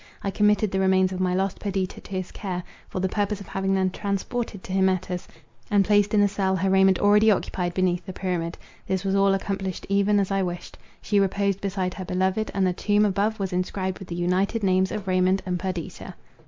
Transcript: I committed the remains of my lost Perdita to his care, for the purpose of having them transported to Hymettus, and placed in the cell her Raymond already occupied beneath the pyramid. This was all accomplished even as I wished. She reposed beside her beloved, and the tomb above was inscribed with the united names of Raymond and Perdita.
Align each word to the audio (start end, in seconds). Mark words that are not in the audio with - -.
I 0.23 0.31
committed 0.31 0.71
the 0.71 0.79
remains 0.79 1.11
of 1.11 1.19
my 1.19 1.35
lost 1.35 1.59
Perdita 1.59 2.01
to 2.01 2.11
his 2.13 2.31
care, 2.31 2.63
for 2.89 2.99
the 2.99 3.07
purpose 3.07 3.39
of 3.39 3.45
having 3.49 3.75
them 3.75 3.91
transported 3.91 4.63
to 4.63 4.73
Hymettus, 4.73 5.27
and 5.69 5.85
placed 5.85 6.15
in 6.15 6.21
the 6.21 6.27
cell 6.27 6.55
her 6.55 6.71
Raymond 6.71 6.97
already 6.97 7.29
occupied 7.29 7.75
beneath 7.75 8.03
the 8.07 8.11
pyramid. 8.11 8.57
This 8.87 9.03
was 9.03 9.13
all 9.13 9.35
accomplished 9.35 9.85
even 9.89 10.19
as 10.19 10.31
I 10.31 10.41
wished. 10.41 10.79
She 11.03 11.19
reposed 11.19 11.61
beside 11.61 11.93
her 11.93 12.05
beloved, 12.05 12.49
and 12.55 12.65
the 12.65 12.73
tomb 12.73 13.05
above 13.05 13.39
was 13.39 13.53
inscribed 13.53 13.99
with 13.99 14.07
the 14.07 14.15
united 14.15 14.63
names 14.63 14.91
of 14.91 15.07
Raymond 15.07 15.43
and 15.45 15.59
Perdita. 15.59 16.15